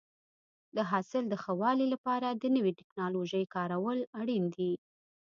د 0.75 0.77
حاصل 0.89 1.23
د 1.29 1.33
ښه 1.43 1.53
والي 1.61 1.85
لپاره 1.93 2.27
د 2.31 2.43
نوې 2.55 2.71
ټکنالوژۍ 2.79 3.43
کارول 3.55 3.99
اړین 4.19 4.43
دي. 4.55 4.71